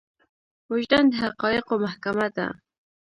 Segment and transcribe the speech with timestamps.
[0.71, 2.47] وجدان د حقايقو محکمه ده.